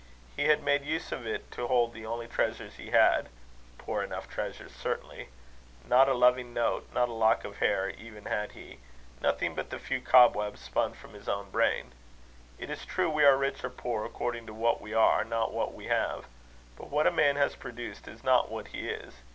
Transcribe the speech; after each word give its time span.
He 0.35 0.45
had 0.45 0.63
made 0.63 0.81
use 0.83 1.11
of 1.11 1.27
it 1.27 1.51
to 1.51 1.67
hold 1.67 1.93
the 1.93 2.07
only 2.07 2.27
treasures 2.27 2.77
he 2.77 2.89
had 2.89 3.29
poor 3.77 4.01
enough 4.01 4.27
treasures, 4.27 4.71
certainly! 4.73 5.29
Not 5.87 6.09
a 6.09 6.15
loving 6.15 6.55
note, 6.55 6.87
not 6.91 7.07
a 7.07 7.11
lock 7.13 7.45
of 7.45 7.57
hair 7.57 7.87
even 7.87 8.25
had 8.25 8.53
he 8.53 8.79
nothing 9.21 9.53
but 9.53 9.69
the 9.69 9.77
few 9.77 10.01
cobwebs 10.01 10.59
spun 10.59 10.93
from 10.93 11.13
his 11.13 11.29
own 11.29 11.51
brain. 11.51 11.91
It 12.57 12.71
is 12.71 12.83
true, 12.83 13.11
we 13.11 13.25
are 13.25 13.37
rich 13.37 13.63
or 13.63 13.69
poor 13.69 14.03
according 14.03 14.47
to 14.47 14.55
what 14.55 14.81
we 14.81 14.91
are, 14.91 15.23
not 15.23 15.53
what 15.53 15.71
we 15.75 15.85
have. 15.85 16.25
But 16.75 16.89
what 16.89 17.05
a 17.05 17.11
man 17.11 17.35
has 17.35 17.53
produced, 17.55 18.07
is 18.07 18.23
not 18.23 18.49
what 18.49 18.69
he 18.69 18.89
is. 18.89 19.13